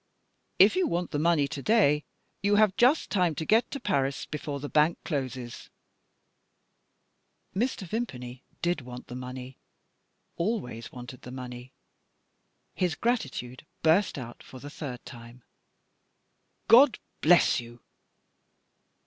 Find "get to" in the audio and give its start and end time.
3.45-3.79